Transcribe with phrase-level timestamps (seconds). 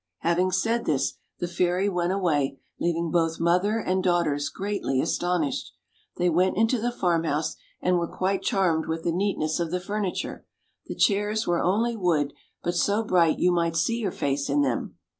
[0.21, 5.73] Having said this, the fairy went away, leaving both mother and daughters greatly astonished.
[6.17, 10.43] They went into the farmhouse, and were quite charmed with the neatness of the furniture;
[10.87, 12.33] the chairs were only wood,
[12.63, 14.97] but so bright you might see your face in them.